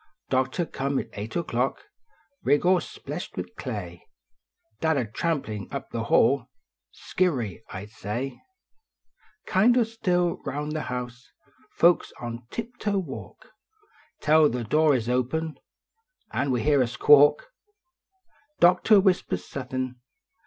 Doctor 0.31 0.65
come 0.65 0.97
at 0.97 1.09
eight 1.13 1.37
o 1.37 1.43
clock, 1.43 1.83
Rig 2.41 2.65
all 2.65 2.79
spleshed 2.79 3.37
with 3.37 3.55
clay; 3.55 4.03
Dad 4.79 4.97
a 4.97 5.05
trampin 5.05 5.67
up 5.69 5.91
the 5.91 6.05
hall, 6.05 6.47
Skeery? 6.89 7.61
I 7.69 7.85
sh 7.85 7.87
d 7.89 7.93
say! 7.97 8.41
Kind 9.45 9.77
o 9.77 9.83
still 9.83 10.37
rouu 10.43 10.71
the 10.73 10.81
house, 10.89 11.29
Folks 11.77 12.13
on 12.19 12.47
tip 12.49 12.77
toe 12.79 12.97
walk 12.97 13.51
Tell 14.21 14.49
the 14.49 14.63
door 14.63 14.95
is 14.95 15.07
open 15.07 15.59
An 16.31 16.49
we 16.49 16.63
hear 16.63 16.81
a 16.81 16.87
squawk! 16.87 17.49
Doctor 18.59 18.99
whispers 18.99 19.45
suthin 19.45 19.97